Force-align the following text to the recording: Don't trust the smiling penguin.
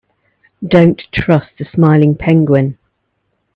Don't 0.67 0.97
trust 1.11 1.51
the 1.59 1.65
smiling 1.71 2.15
penguin. 2.15 2.79